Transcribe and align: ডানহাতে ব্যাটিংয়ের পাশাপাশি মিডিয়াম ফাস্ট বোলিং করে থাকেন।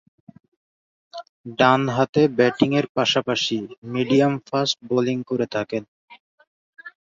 ডানহাতে 1.59 2.21
ব্যাটিংয়ের 2.37 2.85
পাশাপাশি 2.95 3.57
মিডিয়াম 3.93 4.33
ফাস্ট 4.47 4.77
বোলিং 4.89 5.17
করে 5.29 5.45
থাকেন। 5.55 5.83